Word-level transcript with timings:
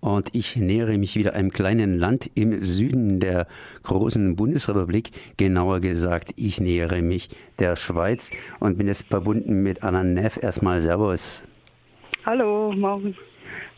und 0.00 0.34
ich 0.34 0.56
nähere 0.56 0.98
mich 0.98 1.16
wieder 1.16 1.34
einem 1.34 1.50
kleinen 1.50 1.98
Land 1.98 2.30
im 2.34 2.62
Süden 2.62 3.20
der 3.20 3.46
großen 3.82 4.36
Bundesrepublik. 4.36 5.10
Genauer 5.36 5.80
gesagt, 5.80 6.32
ich 6.36 6.60
nähere 6.60 7.02
mich 7.02 7.30
der 7.58 7.76
Schweiz 7.76 8.30
und 8.60 8.78
bin 8.78 8.86
jetzt 8.86 9.06
verbunden 9.06 9.62
mit 9.62 9.82
Anna 9.82 10.04
Neff. 10.04 10.38
Erstmal 10.42 10.80
Servus. 10.80 11.42
Hallo, 12.24 12.72
morgen. 12.72 13.16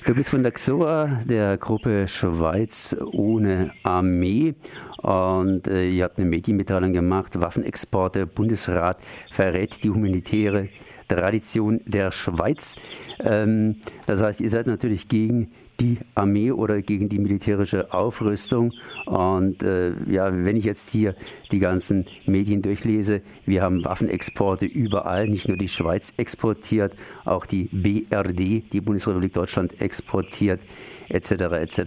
Du 0.07 0.15
bist 0.15 0.31
von 0.31 0.43
der 0.43 0.53
XOA, 0.53 1.21
der 1.29 1.59
Gruppe 1.59 2.09
Schweiz 2.09 2.97
ohne 3.13 3.73
Armee. 3.83 4.55
Und 5.03 5.69
äh, 5.69 5.89
ihr 5.89 6.05
habt 6.05 6.19
eine 6.19 6.27
Medienmitteilung 6.27 6.93
gemacht, 6.93 7.39
Waffenexporte, 7.41 8.27
Bundesrat 8.27 8.99
verrät 9.31 9.85
die 9.85 9.91
humanitäre 9.91 10.69
Tradition 11.07 11.81
der 11.85 12.13
Schweiz. 12.13 12.77
Ähm, 13.21 13.77
das 14.07 14.23
heißt, 14.23 14.41
ihr 14.41 14.51
seid 14.51 14.67
natürlich 14.67 15.09
gegen 15.09 15.53
die 15.81 15.99
Armee 16.15 16.53
oder 16.53 16.83
gegen 16.83 17.09
die 17.09 17.19
militärische 17.19 17.93
Aufrüstung. 17.93 18.73
Und 19.07 19.63
äh, 19.63 19.93
ja, 20.11 20.31
wenn 20.33 20.57
ich 20.57 20.65
jetzt 20.65 20.91
hier 20.91 21.15
die 21.51 21.59
ganzen 21.59 22.07
Medien 22.27 22.63
durchlese, 22.63 23.23
wir 23.47 23.63
haben 23.63 23.85
Waffenexporte 23.85 24.67
überall, 24.67 25.27
nicht 25.29 25.49
nur 25.49 25.57
die 25.57 25.69
Schweiz 25.69 26.13
exportiert, 26.17 26.95
auch 27.25 27.47
die 27.47 27.69
BRD, 27.73 28.73
die 28.73 28.81
Bundesrepublik 28.81 29.33
Deutschland 29.33 29.81
exportiert, 29.81 30.61
etc. 31.09 31.31
etc. 31.31 31.81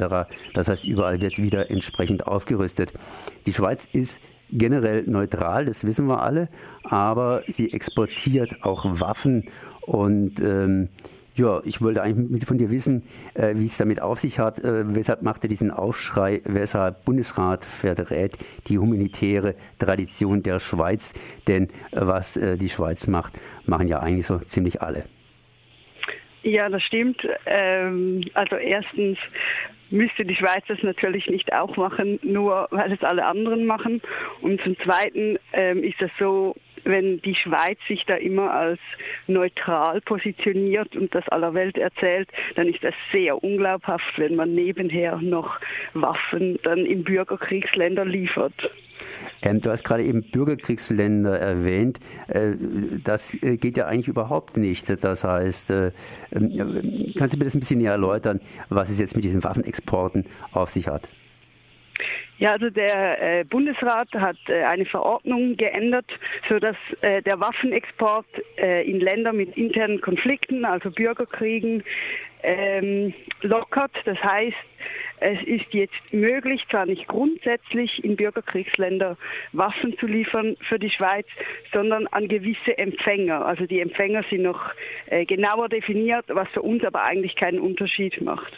Das 0.53 0.67
heißt, 0.67 0.85
überall 0.85 1.21
wird 1.21 1.37
wieder 1.37 1.69
entsprechend 1.69 2.27
aufgerüstet. 2.27 2.93
Die 3.45 3.53
Schweiz 3.53 3.87
ist 3.93 4.19
generell 4.51 5.03
neutral, 5.07 5.65
das 5.65 5.83
wissen 5.83 6.07
wir 6.07 6.21
alle, 6.21 6.49
aber 6.83 7.43
sie 7.47 7.73
exportiert 7.73 8.63
auch 8.63 8.85
Waffen 8.99 9.45
und 9.85 10.39
ähm, 10.39 10.89
ja, 11.35 11.61
ich 11.63 11.81
wollte 11.81 12.01
eigentlich 12.01 12.45
von 12.45 12.57
dir 12.57 12.69
wissen, 12.69 13.03
äh, 13.33 13.55
wie 13.55 13.65
es 13.65 13.77
damit 13.77 14.01
auf 14.01 14.19
sich 14.19 14.39
hat. 14.39 14.59
Äh, 14.59 14.95
weshalb 14.95 15.23
macht 15.23 15.43
er 15.43 15.49
diesen 15.49 15.71
Aufschrei, 15.71 16.41
weshalb 16.45 17.05
Bundesrat 17.05 17.65
verrät 17.65 18.37
die 18.67 18.77
humanitäre 18.77 19.55
Tradition 19.79 20.43
der 20.43 20.59
Schweiz? 20.59 21.13
Denn 21.47 21.69
äh, 21.91 22.01
was 22.01 22.33
die 22.33 22.69
Schweiz 22.69 23.07
macht, 23.07 23.39
machen 23.65 23.87
ja 23.87 23.99
eigentlich 23.99 24.27
so 24.27 24.39
ziemlich 24.39 24.81
alle. 24.81 25.05
Ja, 26.43 26.69
das 26.69 26.83
stimmt. 26.83 27.25
Ähm, 27.45 28.23
also 28.33 28.57
erstens 28.57 29.17
müsste 29.89 30.25
die 30.25 30.35
Schweiz 30.35 30.63
das 30.67 30.81
natürlich 30.83 31.27
nicht 31.27 31.53
auch 31.53 31.77
machen, 31.77 32.19
nur 32.21 32.67
weil 32.71 32.91
es 32.91 33.01
alle 33.01 33.25
anderen 33.25 33.65
machen. 33.65 34.01
Und 34.41 34.61
zum 34.61 34.77
Zweiten 34.79 35.37
ähm, 35.53 35.83
ist 35.83 36.01
es 36.01 36.11
so, 36.19 36.55
wenn 36.83 37.21
die 37.21 37.35
Schweiz 37.35 37.77
sich 37.87 38.03
da 38.05 38.15
immer 38.15 38.51
als 38.51 38.79
neutral 39.27 40.01
positioniert 40.01 40.95
und 40.95 41.13
das 41.13 41.27
aller 41.29 41.53
Welt 41.53 41.77
erzählt, 41.77 42.29
dann 42.55 42.67
ist 42.67 42.83
das 42.83 42.93
sehr 43.11 43.43
unglaubhaft, 43.43 44.17
wenn 44.17 44.35
man 44.35 44.53
nebenher 44.53 45.17
noch 45.17 45.59
Waffen 45.93 46.59
dann 46.63 46.79
in 46.79 47.03
Bürgerkriegsländer 47.03 48.05
liefert. 48.05 48.53
Ähm, 49.41 49.61
du 49.61 49.69
hast 49.69 49.83
gerade 49.83 50.03
eben 50.03 50.23
Bürgerkriegsländer 50.23 51.37
erwähnt. 51.37 51.99
Äh, 52.27 52.53
das 53.03 53.41
äh, 53.41 53.57
geht 53.57 53.77
ja 53.77 53.87
eigentlich 53.87 54.07
überhaupt 54.07 54.57
nicht. 54.57 55.03
Das 55.03 55.23
heißt, 55.23 55.71
äh, 55.71 55.91
ähm, 56.31 57.13
kannst 57.17 57.35
du 57.35 57.39
mir 57.39 57.45
das 57.45 57.55
ein 57.55 57.59
bisschen 57.59 57.79
näher 57.79 57.93
erläutern, 57.93 58.39
was 58.69 58.89
es 58.89 58.99
jetzt 58.99 59.15
mit 59.15 59.23
diesen 59.23 59.43
Waffenexporten 59.43 60.25
auf 60.51 60.69
sich 60.69 60.87
hat? 60.87 61.09
Ja, 62.39 62.51
also 62.51 62.69
der 62.69 63.21
äh, 63.21 63.43
Bundesrat 63.43 64.11
hat 64.15 64.37
äh, 64.47 64.63
eine 64.63 64.85
Verordnung 64.85 65.55
geändert, 65.55 66.07
sodass 66.49 66.75
äh, 67.01 67.21
der 67.21 67.39
Waffenexport 67.39 68.25
äh, 68.57 68.89
in 68.89 68.99
Länder 68.99 69.33
mit 69.33 69.55
internen 69.55 70.01
Konflikten, 70.01 70.65
also 70.65 70.89
Bürgerkriegen, 70.89 71.83
ähm, 72.41 73.13
lockert. 73.41 73.91
Das 74.05 74.17
heißt, 74.21 74.57
es 75.19 75.41
ist 75.43 75.73
jetzt 75.73 75.93
möglich, 76.11 76.61
zwar 76.69 76.85
nicht 76.85 77.07
grundsätzlich 77.07 78.03
in 78.03 78.15
Bürgerkriegsländer 78.15 79.15
Waffen 79.53 79.97
zu 79.97 80.07
liefern 80.07 80.57
für 80.67 80.79
die 80.79 80.89
Schweiz, 80.89 81.27
sondern 81.71 82.07
an 82.07 82.27
gewisse 82.27 82.77
Empfänger. 82.77 83.45
Also 83.45 83.65
die 83.65 83.79
Empfänger 83.79 84.23
sind 84.29 84.41
noch 84.41 84.59
äh, 85.05 85.25
genauer 85.25 85.69
definiert, 85.69 86.25
was 86.27 86.49
für 86.49 86.61
uns 86.61 86.83
aber 86.83 87.03
eigentlich 87.03 87.35
keinen 87.35 87.59
Unterschied 87.59 88.19
macht. 88.21 88.51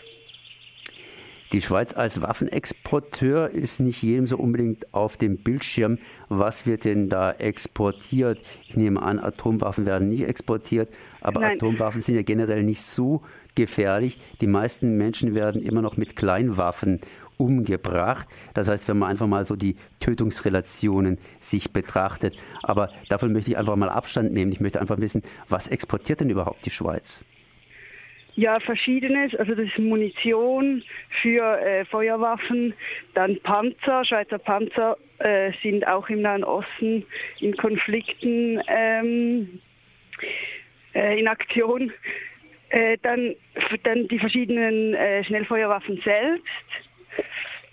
Die 1.56 1.62
Schweiz 1.62 1.94
als 1.96 2.22
Waffenexporteur 2.22 3.50
ist 3.50 3.80
nicht 3.80 4.04
jedem 4.04 4.28
so 4.28 4.36
unbedingt 4.36 4.94
auf 4.94 5.16
dem 5.16 5.38
Bildschirm. 5.38 6.00
Was 6.28 6.66
wird 6.66 6.84
denn 6.84 7.08
da 7.08 7.32
exportiert? 7.32 8.42
Ich 8.68 8.76
nehme 8.76 9.02
an, 9.02 9.22
Atomwaffen 9.22 9.86
werden 9.86 10.10
nicht 10.10 10.24
exportiert, 10.28 10.90
aber 11.22 11.40
Nein. 11.40 11.56
Atomwaffen 11.56 12.02
sind 12.02 12.16
ja 12.16 12.24
generell 12.24 12.62
nicht 12.64 12.82
so 12.82 13.22
gefährlich. 13.56 14.20
Die 14.42 14.48
meisten 14.48 14.98
Menschen 14.98 15.34
werden 15.34 15.62
immer 15.62 15.82
noch 15.82 15.96
mit 15.96 16.18
Kleinwaffen 16.18 17.00
umgebracht. 17.38 18.28
Das 18.54 18.68
heißt, 18.68 18.90
wenn 18.90 18.98
man 18.98 19.12
einfach 19.12 19.28
mal 19.28 19.46
so 19.46 19.56
die 19.56 19.78
Tötungsrelationen 20.02 21.20
sich 21.40 21.72
betrachtet. 21.72 22.36
Aber 22.64 22.90
davon 23.08 23.32
möchte 23.32 23.52
ich 23.52 23.58
einfach 23.58 23.78
mal 23.78 23.88
Abstand 23.88 24.34
nehmen. 24.34 24.52
Ich 24.52 24.60
möchte 24.60 24.82
einfach 24.82 25.00
wissen, 25.00 25.22
was 25.48 25.70
exportiert 25.70 26.20
denn 26.20 26.30
überhaupt 26.30 26.66
die 26.66 26.70
Schweiz? 26.72 27.24
Ja, 28.35 28.59
verschiedenes. 28.59 29.34
Also 29.35 29.56
das 29.56 29.66
ist 29.66 29.79
Munition 29.79 30.84
für 31.22 31.59
äh, 31.62 31.85
Feuerwaffen, 31.85 32.73
dann 33.13 33.40
Panzer, 33.41 34.03
Schweizer 34.03 34.40
Panzer 34.40 34.97
äh, 35.19 35.51
sind 35.63 35.88
auch 35.88 36.09
im 36.09 36.22
Nahen 36.22 36.44
Osten 36.44 37.06
in 37.40 37.56
Konflikten 37.56 38.62
ähm, 38.68 39.62
äh, 40.94 41.18
in 41.18 41.28
Aktion. 41.29 41.94
Äh, 42.69 42.97
dann, 43.03 43.35
dann 43.84 44.07
die 44.09 44.19
verschiedenen 44.19 44.96
äh, 44.96 45.23
Schnellfeuerwaffen 45.23 46.02
selbst. 46.03 46.46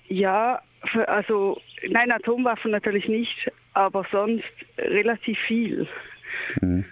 Ja, 0.09 0.63
für, 0.93 1.09
also 1.09 1.61
nein, 1.89 2.13
Atomwaffen 2.13 2.71
natürlich 2.71 3.09
nicht, 3.09 3.51
aber 3.75 4.07
sonst 4.13 4.45
relativ 4.79 5.39
viel. 5.41 5.89
Mhm. 6.61 6.85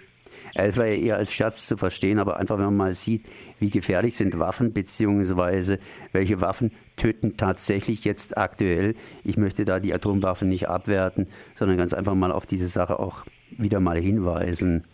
Es 0.53 0.77
war 0.77 0.85
ja 0.85 0.95
eher 0.95 1.17
als 1.17 1.31
Scherz 1.33 1.65
zu 1.67 1.77
verstehen, 1.77 2.19
aber 2.19 2.37
einfach, 2.37 2.57
wenn 2.57 2.65
man 2.65 2.77
mal 2.77 2.93
sieht, 2.93 3.27
wie 3.59 3.69
gefährlich 3.69 4.15
sind 4.15 4.37
Waffen, 4.39 4.73
beziehungsweise 4.73 5.79
welche 6.11 6.41
Waffen 6.41 6.71
töten 6.97 7.37
tatsächlich 7.37 8.03
jetzt 8.03 8.37
aktuell. 8.37 8.95
Ich 9.23 9.37
möchte 9.37 9.65
da 9.65 9.79
die 9.79 9.93
Atomwaffen 9.93 10.49
nicht 10.49 10.67
abwerten, 10.67 11.27
sondern 11.55 11.77
ganz 11.77 11.93
einfach 11.93 12.15
mal 12.15 12.31
auf 12.31 12.45
diese 12.45 12.67
Sache 12.67 12.99
auch 12.99 13.25
wieder 13.57 13.79
mal 13.79 13.99
hinweisen. 13.99 14.85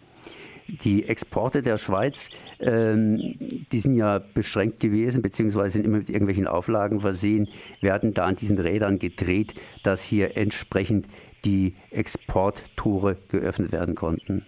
Die 0.68 1.08
Exporte 1.08 1.62
der 1.62 1.78
Schweiz, 1.78 2.30
ähm, 2.60 3.36
die 3.72 3.80
sind 3.80 3.96
ja 3.96 4.20
beschränkt 4.20 4.82
gewesen, 4.82 5.22
beziehungsweise 5.22 5.72
sind 5.72 5.86
immer 5.86 6.00
mit 6.00 6.10
irgendwelchen 6.10 6.46
Auflagen 6.46 7.00
versehen, 7.00 7.48
werden 7.80 8.14
da 8.14 8.26
an 8.26 8.36
diesen 8.36 8.58
Rädern 8.58 9.00
gedreht, 9.00 9.54
dass 9.84 10.04
hier 10.04 10.36
entsprechend 10.36 11.08
die 11.46 11.76
Exporttore 11.90 13.16
geöffnet 13.30 13.72
werden 13.72 13.96
konnten. 13.96 14.46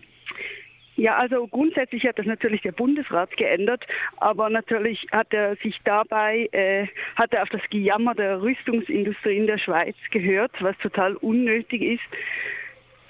Ja, 0.99 1.15
also 1.15 1.47
grundsätzlich 1.47 2.05
hat 2.05 2.19
das 2.19 2.25
natürlich 2.25 2.61
der 2.61 2.73
Bundesrat 2.73 3.37
geändert, 3.37 3.85
aber 4.17 4.49
natürlich 4.49 5.07
hat 5.13 5.33
er 5.33 5.55
sich 5.55 5.79
dabei, 5.85 6.49
äh, 6.51 6.87
hat 7.15 7.33
er 7.33 7.43
auf 7.43 7.49
das 7.49 7.61
Gejammer 7.69 8.15
der 8.15 8.41
Rüstungsindustrie 8.41 9.37
in 9.37 9.47
der 9.47 9.59
Schweiz 9.59 9.95
gehört, 10.11 10.51
was 10.59 10.77
total 10.79 11.15
unnötig 11.15 11.81
ist. 11.81 12.03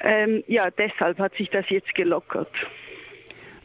Ähm, 0.01 0.43
ja, 0.45 0.69
deshalb 0.69 1.17
hat 1.17 1.33
sich 1.33 1.49
das 1.49 1.67
jetzt 1.69 1.95
gelockert. 1.95 2.51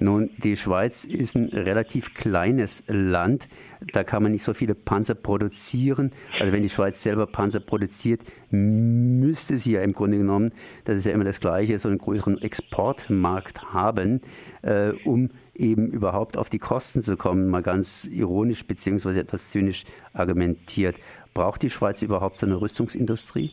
Nun, 0.04 0.28
die 0.36 0.54
Schweiz 0.58 1.06
ist 1.06 1.34
ein 1.34 1.46
relativ 1.46 2.12
kleines 2.12 2.84
Land. 2.88 3.48
Da 3.94 4.04
kann 4.04 4.22
man 4.22 4.32
nicht 4.32 4.42
so 4.42 4.52
viele 4.52 4.74
Panzer 4.74 5.14
produzieren. 5.14 6.10
Also 6.38 6.52
wenn 6.52 6.62
die 6.62 6.68
Schweiz 6.68 7.02
selber 7.02 7.26
Panzer 7.26 7.60
produziert, 7.60 8.20
müsste 8.50 9.56
sie 9.56 9.72
ja 9.72 9.80
im 9.80 9.94
Grunde 9.94 10.18
genommen, 10.18 10.52
das 10.84 10.98
ist 10.98 11.06
ja 11.06 11.12
immer 11.12 11.24
das 11.24 11.40
Gleiche, 11.40 11.78
so 11.78 11.88
einen 11.88 11.96
größeren 11.96 12.36
Exportmarkt 12.36 13.72
haben, 13.72 14.20
äh, 14.60 14.90
um 15.06 15.30
eben 15.54 15.88
überhaupt 15.88 16.36
auf 16.36 16.50
die 16.50 16.58
Kosten 16.58 17.00
zu 17.00 17.16
kommen, 17.16 17.48
mal 17.48 17.62
ganz 17.62 18.04
ironisch 18.04 18.66
beziehungsweise 18.66 19.20
etwas 19.20 19.48
zynisch 19.52 19.84
argumentiert. 20.12 20.96
Braucht 21.32 21.62
die 21.62 21.70
Schweiz 21.70 22.02
überhaupt 22.02 22.36
so 22.36 22.44
eine 22.44 22.60
Rüstungsindustrie? 22.60 23.52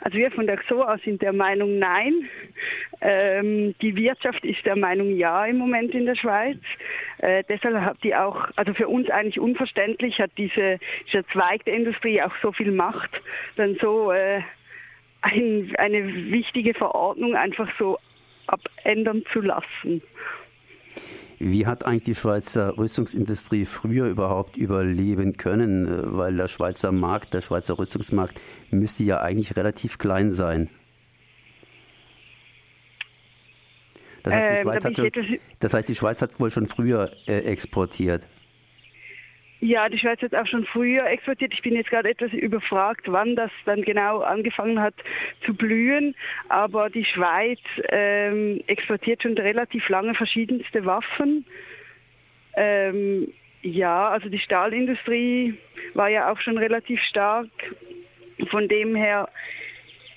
Also 0.00 0.18
wir 0.18 0.30
von 0.30 0.46
der 0.46 0.56
XOA 0.58 0.98
sind 1.04 1.22
der 1.22 1.32
Meinung 1.32 1.78
nein. 1.78 2.28
Ähm, 3.00 3.74
die 3.80 3.96
Wirtschaft 3.96 4.44
ist 4.44 4.64
der 4.64 4.76
Meinung 4.76 5.16
ja 5.16 5.44
im 5.46 5.58
Moment 5.58 5.94
in 5.94 6.06
der 6.06 6.16
Schweiz. 6.16 6.58
Äh, 7.18 7.44
deshalb 7.48 7.80
hat 7.80 8.02
die 8.02 8.14
auch, 8.14 8.48
also 8.56 8.74
für 8.74 8.88
uns 8.88 9.10
eigentlich 9.10 9.40
unverständlich, 9.40 10.18
hat 10.18 10.30
diese, 10.36 10.78
dieser 11.06 11.26
Zweig 11.28 11.64
der 11.64 11.74
Industrie 11.74 12.20
auch 12.22 12.32
so 12.42 12.52
viel 12.52 12.72
Macht, 12.72 13.10
dann 13.56 13.76
so 13.80 14.12
äh, 14.12 14.42
ein, 15.22 15.74
eine 15.78 16.30
wichtige 16.30 16.74
Verordnung 16.74 17.34
einfach 17.34 17.68
so 17.78 17.98
abändern 18.46 19.24
zu 19.32 19.40
lassen. 19.40 20.02
Wie 21.38 21.66
hat 21.66 21.84
eigentlich 21.84 22.04
die 22.04 22.14
Schweizer 22.14 22.78
Rüstungsindustrie 22.78 23.66
früher 23.66 24.06
überhaupt 24.06 24.56
überleben 24.56 25.36
können? 25.36 25.86
Äh, 25.86 26.16
weil 26.16 26.36
der 26.36 26.48
Schweizer 26.48 26.92
Markt, 26.92 27.34
der 27.34 27.42
Schweizer 27.42 27.78
Rüstungsmarkt 27.78 28.40
müsste 28.70 29.04
ja 29.04 29.20
eigentlich 29.20 29.56
relativ 29.56 29.98
klein 29.98 30.30
sein. 30.30 30.70
Das 34.22 34.34
heißt, 34.34 34.48
die 34.48 34.54
ähm, 34.54 34.62
Schweiz, 34.62 34.84
hat, 34.84 34.96
schon, 34.96 35.38
das 35.60 35.74
heißt, 35.74 35.88
die 35.88 35.94
Schweiz 35.94 36.20
hat 36.20 36.40
wohl 36.40 36.50
schon 36.50 36.66
früher 36.66 37.12
äh, 37.26 37.38
exportiert. 37.40 38.26
Ja, 39.60 39.88
die 39.88 39.98
Schweiz 39.98 40.20
hat 40.20 40.34
auch 40.34 40.46
schon 40.46 40.66
früher 40.66 41.06
exportiert. 41.06 41.54
Ich 41.54 41.62
bin 41.62 41.74
jetzt 41.74 41.88
gerade 41.88 42.10
etwas 42.10 42.30
überfragt, 42.32 43.04
wann 43.06 43.36
das 43.36 43.50
dann 43.64 43.80
genau 43.82 44.20
angefangen 44.20 44.78
hat 44.80 44.92
zu 45.46 45.54
blühen. 45.54 46.14
Aber 46.48 46.90
die 46.90 47.06
Schweiz 47.06 47.60
ähm, 47.88 48.62
exportiert 48.66 49.22
schon 49.22 49.38
relativ 49.38 49.88
lange 49.88 50.14
verschiedenste 50.14 50.84
Waffen. 50.84 51.46
Ähm, 52.54 53.32
ja, 53.62 54.08
also 54.08 54.28
die 54.28 54.38
Stahlindustrie 54.38 55.54
war 55.94 56.08
ja 56.08 56.30
auch 56.30 56.40
schon 56.40 56.58
relativ 56.58 57.00
stark. 57.02 57.48
Von 58.50 58.68
dem 58.68 58.94
her, 58.94 59.30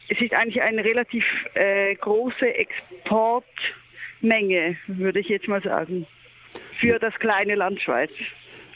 es 0.09 0.19
ist 0.19 0.33
eigentlich 0.33 0.61
eine 0.61 0.83
relativ 0.83 1.23
äh, 1.53 1.95
große 1.95 2.55
Exportmenge, 2.55 4.75
würde 4.87 5.21
ich 5.21 5.29
jetzt 5.29 5.47
mal 5.47 5.63
sagen, 5.63 6.05
für 6.81 6.99
das 6.99 7.13
kleine 7.15 7.55
Land 7.55 7.81
Schweiz. 7.81 8.11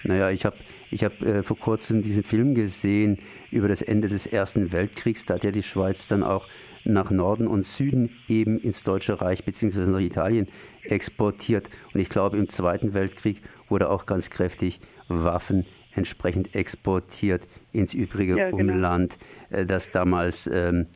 Naja, 0.03 0.29
ich 0.29 0.45
habe 0.45 0.57
ich 0.91 1.03
hab, 1.03 1.21
äh, 1.21 1.43
vor 1.43 1.57
kurzem 1.57 2.01
diesen 2.01 2.23
Film 2.23 2.53
gesehen 2.55 3.19
über 3.51 3.67
das 3.67 3.81
Ende 3.81 4.09
des 4.09 4.27
Ersten 4.27 4.71
Weltkriegs. 4.71 5.25
Da 5.25 5.35
hat 5.35 5.43
ja 5.43 5.51
die 5.51 5.63
Schweiz 5.63 6.07
dann 6.07 6.23
auch 6.23 6.47
nach 6.85 7.09
Norden 7.11 7.47
und 7.47 7.63
Süden 7.63 8.11
eben 8.27 8.59
ins 8.59 8.83
Deutsche 8.83 9.21
Reich 9.21 9.45
bzw. 9.45 9.89
nach 9.89 9.99
Italien 9.99 10.47
exportiert. 10.83 11.69
Und 11.93 12.01
ich 12.01 12.09
glaube, 12.09 12.37
im 12.37 12.49
Zweiten 12.49 12.93
Weltkrieg 12.93 13.41
wurde 13.69 13.89
auch 13.89 14.05
ganz 14.05 14.29
kräftig 14.29 14.79
Waffen 15.07 15.65
entsprechend 15.95 16.55
exportiert 16.55 17.47
ins 17.71 17.93
übrige 17.93 18.37
ja, 18.37 18.51
genau. 18.51 18.73
Umland, 18.73 19.17
äh, 19.49 19.65
das 19.65 19.91
damals, 19.91 20.47
ähm, 20.47 20.87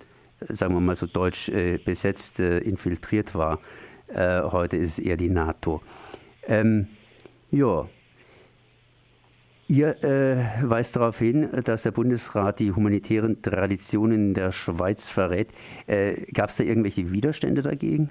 sagen 0.49 0.73
wir 0.73 0.81
mal 0.81 0.95
so 0.95 1.05
deutsch 1.05 1.49
äh, 1.49 1.77
besetzt, 1.77 2.39
äh, 2.39 2.59
infiltriert 2.59 3.35
war. 3.35 3.59
Äh, 4.07 4.41
heute 4.41 4.77
ist 4.77 4.97
es 4.97 4.99
eher 4.99 5.17
die 5.17 5.29
NATO. 5.29 5.81
Ähm, 6.47 6.87
ja, 7.51 7.87
Ihr 9.69 10.01
äh, 10.01 10.37
weist 10.63 10.95
darauf 10.95 11.19
hin, 11.19 11.49
dass 11.65 11.83
der 11.83 11.91
Bundesrat 11.91 12.59
die 12.59 12.71
humanitären 12.71 13.41
Traditionen 13.41 14.33
der 14.33 14.53
Schweiz 14.53 15.09
verrät. 15.09 15.49
Äh, 15.87 16.25
Gab 16.33 16.49
es 16.49 16.55
da 16.55 16.63
irgendwelche 16.63 17.11
Widerstände 17.11 17.61
dagegen? 17.61 18.09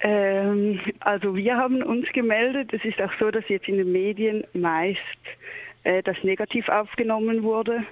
Ähm, 0.00 0.78
also 1.00 1.34
wir 1.34 1.56
haben 1.56 1.82
uns 1.82 2.06
gemeldet. 2.12 2.74
Es 2.74 2.84
ist 2.84 3.00
auch 3.00 3.12
so, 3.18 3.30
dass 3.30 3.48
jetzt 3.48 3.66
in 3.66 3.78
den 3.78 3.92
Medien 3.92 4.44
meist 4.52 5.00
äh, 5.84 6.02
das 6.02 6.16
negativ 6.22 6.68
aufgenommen 6.68 7.42
wurde, 7.42 7.82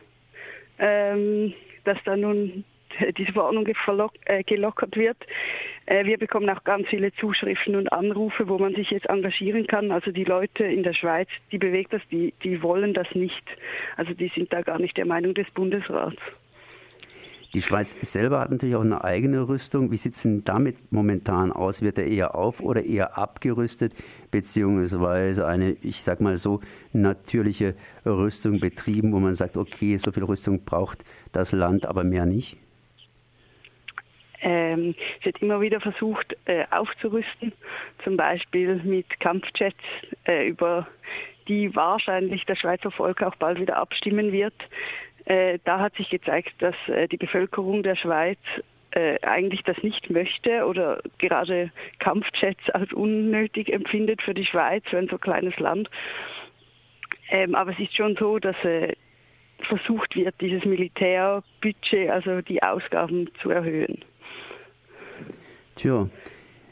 ähm, 0.79 1.55
dass 1.85 1.97
da 2.05 2.15
nun 2.15 2.65
diese 3.17 3.33
Verordnung 3.33 3.67
äh, 3.67 4.43
gelockert 4.45 4.97
wird. 4.97 5.17
Äh, 5.87 6.05
wir 6.05 6.19
bekommen 6.19 6.49
auch 6.51 6.65
ganz 6.65 6.87
viele 6.89 7.13
Zuschriften 7.15 7.77
und 7.77 7.93
Anrufe, 7.93 8.49
wo 8.49 8.59
man 8.59 8.75
sich 8.75 8.91
jetzt 8.91 9.09
engagieren 9.09 9.67
kann. 9.67 9.91
Also 9.91 10.11
die 10.11 10.25
Leute 10.25 10.65
in 10.65 10.83
der 10.83 10.95
Schweiz, 10.95 11.29
die 11.53 11.59
bewegt 11.59 11.93
das, 11.93 12.03
die, 12.11 12.35
die 12.43 12.63
wollen 12.63 12.95
das 12.95 13.07
nicht. 13.15 13.45
Also 13.97 14.15
die 14.15 14.31
sind 14.35 14.53
da 14.53 14.63
gar 14.63 14.79
nicht 14.79 14.97
der 14.97 15.07
Meinung 15.07 15.35
des 15.35 15.51
Bundesrats. 15.51 16.19
Die 17.55 17.63
Schweiz 17.63 17.97
selber 18.01 18.41
hat 18.41 18.51
natürlich 18.51 18.75
auch 18.75 18.81
eine 18.81 19.05
eigene 19.05 19.47
Rüstung. 19.47 19.93
Wie 19.93 19.97
sieht 19.97 20.15
es 20.15 20.23
denn 20.23 20.43
damit 20.43 20.91
momentan 20.91 21.53
aus? 21.53 21.83
Wird 21.83 21.99
er 21.99 22.07
eher 22.07 22.35
auf 22.35 22.59
oder 22.59 22.85
eher 22.85 23.17
abgerüstet, 23.17 23.93
beziehungsweise 24.33 25.47
eine, 25.47 25.77
ich 25.83 26.03
sag 26.03 26.21
mal 26.21 26.35
so, 26.35 26.59
natürliche 26.93 27.77
Rüstung 28.05 28.59
betrieben, 28.59 29.13
wo 29.13 29.21
man 29.21 29.35
sagt, 29.35 29.57
okay, 29.57 29.97
so 29.99 30.11
viel 30.11 30.25
Rüstung 30.25 30.65
braucht 30.65 31.05
das 31.31 31.53
Land, 31.53 31.87
aber 31.87 32.03
mehr 32.03 32.27
nicht? 32.27 32.59
Ähm, 34.45 34.95
es 35.19 35.25
wird 35.25 35.41
immer 35.41 35.61
wieder 35.63 35.81
versucht 35.81 36.37
äh, 36.45 36.65
aufzurüsten, 36.71 37.53
zum 38.05 38.19
Beispiel 38.19 38.77
mit 38.85 39.19
Kampfjets, 39.19 39.75
äh, 40.27 40.49
über 40.49 40.87
die 41.49 41.75
wahrscheinlich 41.75 42.45
das 42.45 42.59
Schweizer 42.59 42.91
Volk 42.91 43.23
auch 43.23 43.35
bald 43.37 43.59
wieder 43.59 43.79
abstimmen 43.79 44.33
wird. 44.33 44.55
Äh, 45.25 45.59
da 45.65 45.81
hat 45.81 45.97
sich 45.97 46.11
gezeigt, 46.11 46.53
dass 46.59 46.75
äh, 46.89 47.09
die 47.09 47.17
Bevölkerung 47.17 47.83
der 47.83 47.97
Schweiz 47.97 48.39
äh, 48.91 49.19
eigentlich 49.23 49.63
das 49.63 49.83
nicht 49.83 50.11
möchte 50.11 50.67
oder 50.67 51.01
gerade 51.17 51.73
Kampfjets 51.99 52.69
als 52.71 52.93
unnötig 52.93 53.73
empfindet 53.73 54.21
für 54.21 54.35
die 54.35 54.45
Schweiz, 54.45 54.85
für 54.87 54.99
ein 54.99 55.09
so 55.09 55.17
kleines 55.17 55.59
Land. 55.59 55.89
Ähm, 57.31 57.55
aber 57.55 57.73
es 57.73 57.79
ist 57.79 57.97
schon 57.97 58.15
so, 58.17 58.39
dass 58.39 58.57
äh, 58.63 58.93
versucht 59.63 60.15
wird, 60.15 60.35
dieses 60.43 60.67
Militärbudget, 60.67 62.11
also 62.11 62.43
die 62.43 62.63
Ausgaben 62.63 63.31
zu 63.41 63.49
erhöhen. 63.49 64.05
Tja. 65.75 66.09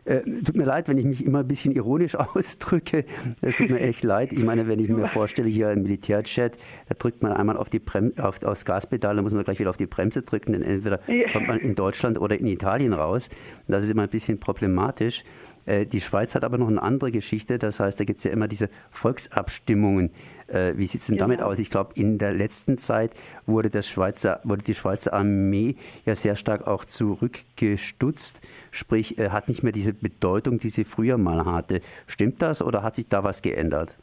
Äh, 0.04 0.22
tut 0.44 0.56
mir 0.56 0.64
leid, 0.64 0.88
wenn 0.88 0.98
ich 0.98 1.04
mich 1.04 1.24
immer 1.24 1.40
ein 1.40 1.48
bisschen 1.48 1.72
ironisch 1.72 2.14
ausdrücke. 2.16 3.04
Es 3.40 3.58
tut 3.58 3.70
mir 3.70 3.78
echt 3.78 4.02
leid. 4.02 4.32
Ich 4.32 4.42
meine, 4.42 4.66
wenn 4.66 4.80
ich 4.80 4.88
mir 4.88 5.06
vorstelle, 5.06 5.48
hier 5.48 5.68
ein 5.68 5.82
Militärchat, 5.82 6.58
da 6.88 6.94
drückt 6.98 7.22
man 7.22 7.32
einmal 7.32 7.56
auf 7.56 7.70
die 7.70 7.78
Brem 7.78 8.12
auf, 8.18 8.42
aufs 8.42 8.64
Gaspedal, 8.64 9.14
dann 9.14 9.24
muss 9.24 9.32
man 9.32 9.44
gleich 9.44 9.60
wieder 9.60 9.70
auf 9.70 9.76
die 9.76 9.86
Bremse 9.86 10.22
drücken, 10.22 10.52
denn 10.52 10.62
entweder 10.62 10.98
kommt 11.32 11.46
man 11.46 11.58
in 11.60 11.76
Deutschland 11.76 12.20
oder 12.20 12.38
in 12.38 12.46
Italien 12.46 12.92
raus. 12.92 13.28
Das 13.68 13.84
ist 13.84 13.90
immer 13.90 14.02
ein 14.02 14.08
bisschen 14.08 14.40
problematisch. 14.40 15.22
Äh, 15.66 15.86
die 15.86 16.00
Schweiz 16.00 16.34
hat 16.34 16.42
aber 16.44 16.58
noch 16.58 16.68
eine 16.68 16.82
andere 16.82 17.12
Geschichte, 17.12 17.58
das 17.58 17.80
heißt, 17.80 17.98
da 18.00 18.04
gibt 18.04 18.18
es 18.18 18.24
ja 18.24 18.32
immer 18.32 18.48
diese 18.48 18.68
Volksabstimmungen. 18.90 20.10
Äh, 20.48 20.72
wie 20.76 20.86
sieht 20.86 21.00
es 21.00 21.06
denn 21.06 21.16
genau. 21.16 21.28
damit 21.28 21.40
aus? 21.42 21.58
Ich 21.58 21.70
glaube, 21.70 21.92
in 21.94 22.18
der 22.18 22.32
letzten 22.32 22.76
Zeit 22.78 23.12
wurde, 23.46 23.70
das 23.70 23.88
Schweizer, 23.88 24.40
wurde 24.44 24.62
die 24.62 24.74
Schweizer 24.74 25.12
Armee 25.12 25.76
ja 26.04 26.14
sehr 26.14 26.36
stark 26.36 26.66
auch 26.66 26.84
zurückgestutzt, 26.84 28.40
sprich 28.70 29.18
äh, 29.18 29.30
hat 29.30 29.48
nicht 29.48 29.62
mehr 29.62 29.72
diese 29.72 29.94
Bedeutung, 29.94 30.58
die 30.58 30.68
sie 30.68 30.84
früher 30.84 31.16
mal 31.16 31.44
hatte. 31.44 31.80
Stimmt 32.06 32.42
das 32.42 32.62
oder 32.62 32.82
hat 32.82 32.96
sich 32.96 33.08
da 33.08 33.24
was 33.24 33.40
geändert? 33.42 33.94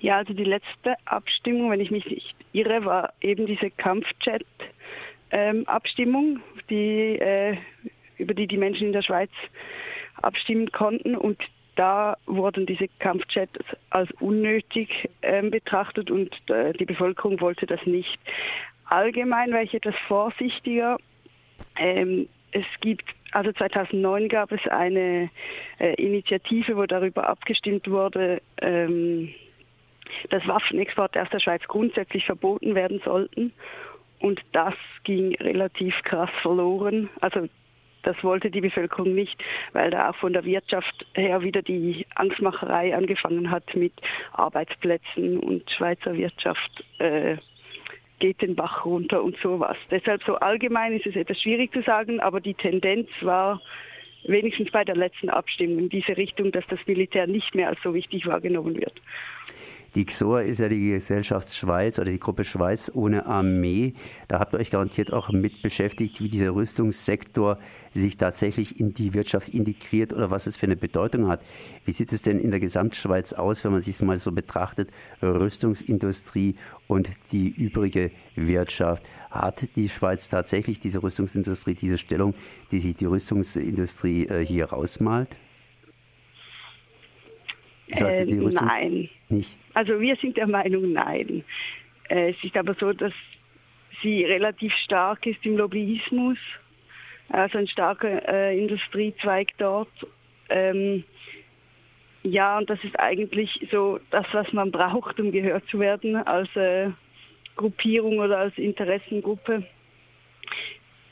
Ja, 0.00 0.16
also 0.16 0.32
die 0.32 0.44
letzte 0.44 0.96
Abstimmung, 1.04 1.70
wenn 1.70 1.80
ich 1.80 1.92
mich 1.92 2.06
nicht 2.06 2.34
irre, 2.52 2.84
war 2.84 3.12
eben 3.20 3.46
diese 3.46 3.70
Kampfjet-Abstimmung, 3.70 6.36
ähm, 6.36 6.42
die, 6.68 7.20
über 8.18 8.34
die 8.34 8.48
die 8.48 8.56
Menschen 8.56 8.88
in 8.88 8.92
der 8.92 9.02
Schweiz 9.02 9.30
abstimmen 10.22 10.70
konnten 10.72 11.16
und 11.16 11.38
da 11.76 12.16
wurden 12.26 12.66
diese 12.66 12.88
Kampfjets 12.98 13.52
als 13.90 14.10
unnötig 14.20 15.08
äh, 15.20 15.42
betrachtet 15.48 16.10
und 16.10 16.34
äh, 16.50 16.72
die 16.72 16.84
Bevölkerung 16.84 17.40
wollte 17.40 17.66
das 17.66 17.84
nicht. 17.86 18.18
Allgemein 18.86 19.52
war 19.52 19.62
ich 19.62 19.74
etwas 19.74 19.94
vorsichtiger. 20.08 20.98
Ähm, 21.76 22.28
es 22.50 22.64
gibt, 22.80 23.04
also 23.30 23.52
2009 23.52 24.28
gab 24.28 24.50
es 24.50 24.66
eine 24.68 25.30
äh, 25.78 25.94
Initiative, 25.94 26.76
wo 26.76 26.86
darüber 26.86 27.28
abgestimmt 27.28 27.88
wurde, 27.88 28.42
ähm, 28.60 29.32
dass 30.30 30.46
Waffenexporte 30.48 31.22
aus 31.22 31.30
der 31.30 31.38
Schweiz 31.40 31.62
grundsätzlich 31.68 32.24
verboten 32.24 32.74
werden 32.74 33.00
sollten. 33.04 33.52
Und 34.20 34.40
das 34.52 34.74
ging 35.04 35.36
relativ 35.36 35.94
krass 36.02 36.30
verloren. 36.42 37.08
Also 37.20 37.48
das 38.08 38.24
wollte 38.24 38.50
die 38.50 38.62
Bevölkerung 38.62 39.14
nicht, 39.14 39.36
weil 39.74 39.90
da 39.90 40.08
auch 40.08 40.16
von 40.16 40.32
der 40.32 40.44
Wirtschaft 40.44 41.06
her 41.14 41.42
wieder 41.42 41.60
die 41.60 42.06
Angstmacherei 42.14 42.96
angefangen 42.96 43.50
hat 43.50 43.74
mit 43.74 43.92
Arbeitsplätzen 44.32 45.38
und 45.38 45.70
Schweizer 45.70 46.14
Wirtschaft 46.14 46.84
äh, 47.00 47.36
geht 48.18 48.40
den 48.40 48.56
Bach 48.56 48.86
runter 48.86 49.22
und 49.22 49.36
sowas. 49.42 49.76
Deshalb 49.90 50.22
so 50.24 50.36
allgemein 50.36 50.94
ist 50.94 51.06
es 51.06 51.16
etwas 51.16 51.40
schwierig 51.42 51.70
zu 51.72 51.82
sagen, 51.82 52.18
aber 52.20 52.40
die 52.40 52.54
Tendenz 52.54 53.10
war 53.20 53.60
wenigstens 54.24 54.70
bei 54.70 54.84
der 54.84 54.96
letzten 54.96 55.28
Abstimmung 55.28 55.78
in 55.78 55.88
diese 55.90 56.16
Richtung, 56.16 56.50
dass 56.50 56.64
das 56.68 56.80
Militär 56.86 57.26
nicht 57.26 57.54
mehr 57.54 57.68
als 57.68 57.78
so 57.82 57.92
wichtig 57.92 58.26
wahrgenommen 58.26 58.74
wird. 58.74 58.94
Die 59.94 60.04
XOR 60.04 60.42
ist 60.42 60.58
ja 60.58 60.68
die 60.68 60.90
Gesellschaft 60.90 61.54
Schweiz 61.54 61.98
oder 61.98 62.10
die 62.10 62.18
Gruppe 62.18 62.44
Schweiz 62.44 62.90
ohne 62.94 63.26
Armee. 63.26 63.94
Da 64.28 64.38
habt 64.38 64.52
ihr 64.52 64.58
euch 64.58 64.70
garantiert 64.70 65.12
auch 65.12 65.30
mit 65.30 65.62
beschäftigt, 65.62 66.20
wie 66.20 66.28
dieser 66.28 66.54
Rüstungssektor 66.54 67.58
sich 67.92 68.16
tatsächlich 68.16 68.78
in 68.78 68.92
die 68.92 69.14
Wirtschaft 69.14 69.48
integriert 69.48 70.12
oder 70.12 70.30
was 70.30 70.46
es 70.46 70.56
für 70.56 70.66
eine 70.66 70.76
Bedeutung 70.76 71.28
hat. 71.28 71.42
Wie 71.84 71.92
sieht 71.92 72.12
es 72.12 72.22
denn 72.22 72.38
in 72.38 72.50
der 72.50 72.60
Gesamtschweiz 72.60 73.32
aus, 73.32 73.64
wenn 73.64 73.72
man 73.72 73.80
sich 73.80 74.00
mal 74.00 74.18
so 74.18 74.30
betrachtet, 74.32 74.90
Rüstungsindustrie 75.22 76.56
und 76.86 77.10
die 77.32 77.48
übrige 77.48 78.10
Wirtschaft? 78.36 79.04
Hat 79.30 79.74
die 79.74 79.88
Schweiz 79.88 80.28
tatsächlich 80.28 80.80
diese 80.80 81.02
Rüstungsindustrie, 81.02 81.74
diese 81.74 81.98
Stellung, 81.98 82.34
die 82.70 82.78
sich 82.78 82.94
die 82.94 83.06
Rüstungsindustrie 83.06 84.26
äh, 84.26 84.44
hier 84.44 84.66
rausmalt? 84.66 85.36
Äh, 87.88 88.24
nein. 88.26 89.08
Nicht? 89.28 89.56
Also 89.78 90.00
wir 90.00 90.16
sind 90.16 90.36
der 90.36 90.48
Meinung, 90.48 90.92
nein. 90.92 91.44
Äh, 92.08 92.30
es 92.30 92.36
ist 92.42 92.56
aber 92.56 92.74
so, 92.74 92.92
dass 92.92 93.12
sie 94.02 94.24
relativ 94.24 94.72
stark 94.84 95.24
ist 95.24 95.46
im 95.46 95.56
Lobbyismus, 95.56 96.36
also 97.28 97.58
ein 97.58 97.68
starker 97.68 98.28
äh, 98.28 98.58
Industriezweig 98.58 99.50
dort. 99.58 99.92
Ähm, 100.48 101.04
ja, 102.24 102.58
und 102.58 102.68
das 102.68 102.82
ist 102.82 102.98
eigentlich 102.98 103.68
so 103.70 104.00
das, 104.10 104.26
was 104.32 104.52
man 104.52 104.72
braucht, 104.72 105.20
um 105.20 105.30
gehört 105.30 105.64
zu 105.68 105.78
werden 105.78 106.16
als 106.16 106.48
äh, 106.56 106.90
Gruppierung 107.54 108.18
oder 108.18 108.38
als 108.38 108.58
Interessengruppe. 108.58 109.62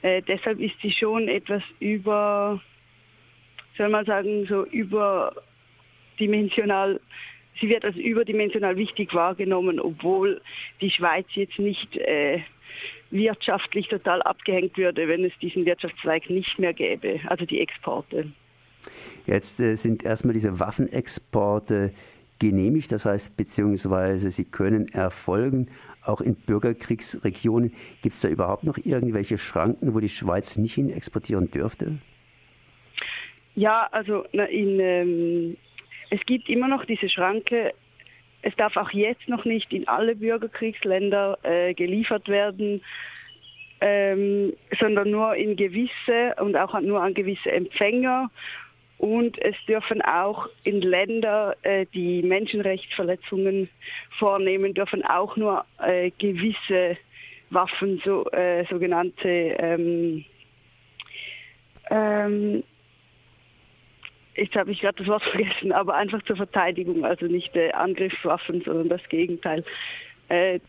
Äh, 0.03 0.23
deshalb 0.23 0.59
ist 0.59 0.75
sie 0.83 0.91
schon 0.91 1.29
etwas 1.29 1.63
über, 1.79 2.61
soll 3.77 3.91
man 3.91 4.05
sagen, 4.07 4.45
so 4.47 4.65
über 4.65 5.37
dimensional 6.19 6.99
sie 7.61 7.69
wird 7.69 7.85
als 7.85 7.97
überdimensional 7.97 8.77
wichtig 8.77 9.15
wahrgenommen, 9.15 9.81
obwohl 9.81 10.41
die 10.81 10.91
Schweiz 10.91 11.27
jetzt 11.35 11.59
nicht 11.59 11.97
äh, 11.97 12.41
wirtschaftlich 13.11 13.89
total 13.89 14.23
abgehängt 14.23 14.77
würde, 14.77 15.09
wenn 15.09 15.25
es 15.25 15.33
diesen 15.41 15.65
Wirtschaftszweig 15.65 16.29
nicht 16.31 16.59
mehr 16.59 16.73
gäbe, 16.73 17.21
also 17.27 17.45
die 17.45 17.61
Exporte. 17.61 18.33
Jetzt 19.27 19.61
äh, 19.61 19.75
sind 19.75 20.05
erstmal 20.05 20.35
diese 20.35 20.61
Waffenexporte 20.61 21.93
genehmigt, 22.39 22.93
das 22.93 23.07
heißt, 23.07 23.37
beziehungsweise 23.37 24.31
sie 24.31 24.45
können 24.45 24.89
erfolgen, 24.89 25.71
auch 26.05 26.21
in 26.21 26.35
Bürgerkriegsregionen. 26.35 27.73
Gibt 28.03 28.15
es 28.15 28.21
da 28.21 28.29
überhaupt 28.29 28.65
noch 28.65 28.79
irgendwelche 28.79 29.39
Schranken, 29.39 29.95
wo 29.95 30.01
die 30.01 30.09
Schweiz 30.09 30.57
nicht 30.57 30.75
hin 30.75 30.91
exportieren 30.91 31.51
dürfte? 31.51 31.99
Ja, 33.55 33.89
also 33.91 34.25
in, 34.25 34.81
ähm, 34.81 35.57
es 36.11 36.21
gibt 36.27 36.49
immer 36.49 36.69
noch 36.69 36.85
diese 36.85 37.09
Schranke. 37.09 37.73
Es 38.43 38.55
darf 38.57 38.77
auch 38.77 38.91
jetzt 38.91 39.29
noch 39.29 39.45
nicht 39.45 39.73
in 39.73 39.89
alle 39.89 40.15
Bürgerkriegsländer 40.15 41.39
äh, 41.43 41.75
geliefert 41.75 42.29
werden, 42.29 42.83
ähm, 43.81 44.53
sondern 44.79 45.11
nur 45.11 45.35
in 45.35 45.57
gewisse 45.57 46.35
und 46.41 46.57
auch 46.57 46.79
nur 46.81 47.03
an 47.03 47.15
gewisse 47.15 47.51
Empfänger. 47.51 48.31
Und 48.99 49.39
es 49.43 49.57
dürfen 49.69 50.01
auch 50.01 50.49
in 50.65 50.81
Länder, 50.81 51.55
äh, 51.63 51.87
die 51.93 52.23
Menschenrechtsverletzungen 52.23 53.69
vornehmen, 54.19 54.73
dürfen 54.73 55.05
auch 55.05 55.37
nur 55.37 55.65
äh, 55.83 56.11
gewisse 56.19 56.97
Waffen, 57.51 58.01
so 58.05 58.25
äh, 58.31 58.65
sogenannte 58.71 59.29
ähm, 59.29 60.25
ähm, 61.91 62.63
jetzt 64.37 64.55
habe 64.55 64.71
ich 64.71 64.81
gerade 64.81 64.99
das 64.99 65.07
Wort 65.07 65.23
vergessen, 65.31 65.73
aber 65.73 65.95
einfach 65.95 66.23
zur 66.23 66.37
Verteidigung, 66.37 67.05
also 67.05 67.27
nicht 67.27 67.55
äh, 67.57 67.73
Angriffswaffen, 67.73 68.63
sondern 68.63 68.89
das 68.89 69.03
Gegenteil, 69.09 69.65
äh, 70.29 70.61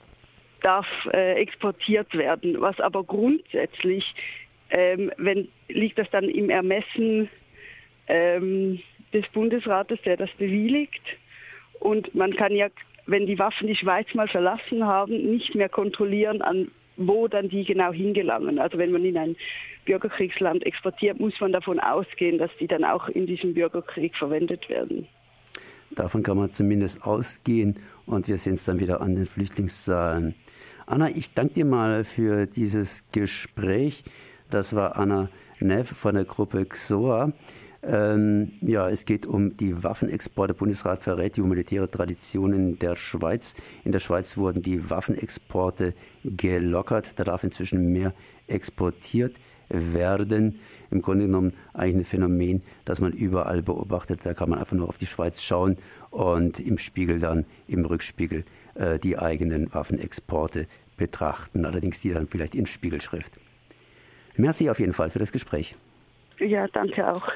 darf 0.61 0.87
äh, 1.13 1.33
exportiert 1.35 2.13
werden. 2.15 2.59
Was 2.59 2.79
aber 2.79 3.03
grundsätzlich, 3.03 4.15
ähm, 4.69 5.11
wenn 5.17 5.47
liegt 5.69 5.97
das 5.99 6.09
dann 6.09 6.25
im 6.25 6.49
Ermessen 6.49 7.29
ähm, 8.07 8.79
des 9.13 9.27
Bundesrates, 9.29 9.99
der 10.03 10.17
das 10.17 10.29
bewilligt. 10.37 11.03
Und 11.79 12.13
man 12.15 12.35
kann 12.35 12.53
ja, 12.53 12.67
wenn 13.05 13.25
die 13.25 13.39
Waffen 13.39 13.67
die 13.67 13.75
Schweiz 13.75 14.11
mal 14.13 14.27
verlassen 14.27 14.85
haben, 14.85 15.31
nicht 15.31 15.55
mehr 15.55 15.69
kontrollieren, 15.69 16.41
an 16.41 16.71
wo 16.97 17.27
dann 17.27 17.49
die 17.49 17.63
genau 17.63 17.91
hingelangen. 17.91 18.59
Also 18.59 18.77
wenn 18.77 18.91
man 18.91 19.05
in 19.05 19.17
ein 19.17 19.35
Bürgerkriegsland 19.85 20.65
exportiert, 20.65 21.19
muss 21.19 21.39
man 21.39 21.53
davon 21.53 21.79
ausgehen, 21.79 22.37
dass 22.37 22.51
die 22.59 22.67
dann 22.67 22.83
auch 22.83 23.07
in 23.09 23.25
diesem 23.25 23.53
Bürgerkrieg 23.53 24.15
verwendet 24.15 24.67
werden. 24.69 25.07
Davon 25.91 26.21
kann 26.21 26.37
man 26.37 26.51
zumindest 26.51 27.03
ausgehen 27.03 27.79
und 28.05 28.27
wir 28.27 28.37
sehen 28.37 28.53
es 28.53 28.65
dann 28.65 28.79
wieder 28.79 29.01
an 29.01 29.15
den 29.15 29.25
Flüchtlingszahlen. 29.25 30.35
Anna, 30.85 31.09
ich 31.09 31.33
danke 31.33 31.53
dir 31.53 31.65
mal 31.65 32.03
für 32.03 32.45
dieses 32.45 33.03
Gespräch. 33.11 34.03
Das 34.49 34.75
war 34.75 34.97
Anna 34.97 35.29
Neff 35.59 35.89
von 35.89 36.15
der 36.15 36.25
Gruppe 36.25 36.65
XOA. 36.65 37.33
Ähm, 37.87 38.51
ja, 38.61 38.89
es 38.89 39.05
geht 39.05 39.25
um 39.25 39.55
die 39.55 39.81
Waffenexporte. 39.81 40.53
Bundesrat 40.53 41.01
verrät 41.01 41.37
die 41.37 41.41
humanitäre 41.41 41.89
Traditionen 41.89 42.77
der 42.79 42.97
Schweiz. 42.97 43.55
In 43.85 43.93
der 43.93 43.99
Schweiz 43.99 44.35
wurden 44.35 44.61
die 44.61 44.89
Waffenexporte 44.89 45.93
gelockert. 46.25 47.17
Da 47.17 47.23
darf 47.23 47.45
inzwischen 47.45 47.93
mehr 47.93 48.13
exportiert 48.47 49.37
werden. 49.69 50.59
Im 50.91 51.01
Grunde 51.01 51.25
genommen 51.25 51.53
eigentlich 51.73 51.95
ein 51.95 52.05
Phänomen, 52.05 52.61
das 52.83 52.99
man 52.99 53.13
überall 53.13 53.61
beobachtet. 53.61 54.21
Da 54.23 54.33
kann 54.33 54.49
man 54.49 54.59
einfach 54.59 54.75
nur 54.75 54.89
auf 54.89 54.97
die 54.97 55.05
Schweiz 55.05 55.41
schauen 55.41 55.77
und 56.09 56.59
im 56.59 56.77
Spiegel 56.77 57.19
dann, 57.19 57.45
im 57.67 57.85
Rückspiegel, 57.85 58.43
äh, 58.75 58.99
die 58.99 59.17
eigenen 59.17 59.73
Waffenexporte 59.73 60.67
betrachten. 60.97 61.65
Allerdings 61.65 62.01
die 62.01 62.11
dann 62.11 62.27
vielleicht 62.27 62.55
in 62.55 62.65
Spiegelschrift. 62.65 63.33
Merci 64.35 64.69
auf 64.69 64.79
jeden 64.79 64.93
Fall 64.93 65.09
für 65.09 65.19
das 65.19 65.31
Gespräch. 65.31 65.75
Ja, 66.39 66.67
danke 66.67 67.09
auch. 67.09 67.27